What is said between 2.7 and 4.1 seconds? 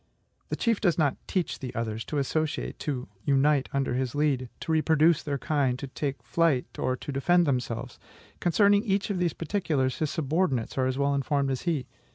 to unite under